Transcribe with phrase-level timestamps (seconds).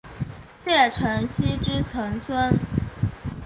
[0.57, 2.57] 谢承锡之曾孙。